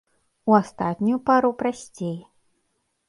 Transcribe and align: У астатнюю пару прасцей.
У 0.51 0.55
астатнюю 0.59 1.19
пару 1.31 1.53
прасцей. 1.63 2.17